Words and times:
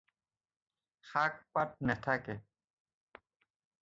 শাক-পাত 1.09 1.69
নেথাকে। 1.87 2.35